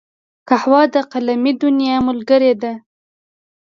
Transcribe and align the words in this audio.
قهوه 0.49 0.81
د 0.93 0.95
قلمي 1.11 1.53
دنیا 1.63 1.95
ملګرې 2.07 2.53
ده 2.61 2.73